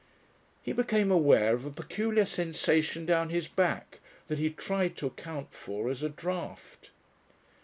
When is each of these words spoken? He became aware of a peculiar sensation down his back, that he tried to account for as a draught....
He 0.63 0.73
became 0.73 1.11
aware 1.11 1.53
of 1.53 1.63
a 1.63 1.69
peculiar 1.69 2.25
sensation 2.25 3.05
down 3.05 3.29
his 3.29 3.47
back, 3.47 3.99
that 4.29 4.39
he 4.39 4.49
tried 4.49 4.97
to 4.97 5.05
account 5.05 5.53
for 5.53 5.91
as 5.91 6.01
a 6.01 6.09
draught.... 6.09 6.89